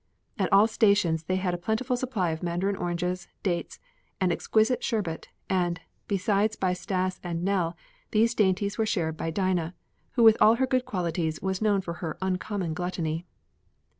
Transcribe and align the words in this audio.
At 0.39 0.51
all 0.51 0.65
stations 0.65 1.25
they 1.25 1.35
had 1.35 1.53
a 1.53 1.59
plentiful 1.59 1.95
supply 1.95 2.31
of 2.31 2.41
mandarin 2.41 2.75
oranges, 2.75 3.27
dates, 3.43 3.79
and 4.19 4.31
exquisite 4.31 4.83
sherbet, 4.83 5.27
and, 5.47 5.79
besides 6.07 6.55
by 6.55 6.73
Stas 6.73 7.19
and 7.23 7.43
Nell, 7.43 7.77
these 8.09 8.33
dainties 8.33 8.79
were 8.79 8.85
shared 8.87 9.15
by 9.15 9.29
Dinah, 9.29 9.75
who 10.13 10.23
with 10.23 10.37
all 10.41 10.55
her 10.55 10.65
good 10.65 10.85
qualities 10.85 11.39
was 11.43 11.61
known 11.61 11.81
for 11.81 11.93
her 12.01 12.17
uncommon 12.19 12.73
gluttony. 12.73 13.27